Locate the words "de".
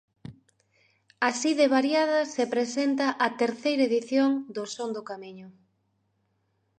1.59-1.67